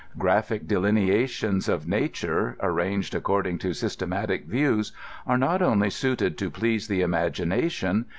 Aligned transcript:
Graphic 0.17 0.67
delineations 0.67 1.69
of 1.69 1.87
nature, 1.87 2.57
arranged 2.59 3.13
according 3.13 3.59
to 3.59 3.67
sys 3.67 3.95
tematic 3.95 4.47
views^ 4.49 4.93
are 5.27 5.37
not 5.37 5.61
only 5.61 5.91
suited 5.91 6.39
to 6.39 6.49
please 6.49 6.87
the 6.87 7.01
imagination. 7.01 8.05